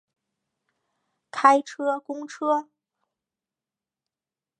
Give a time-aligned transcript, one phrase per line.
[1.29, 2.67] 开车公车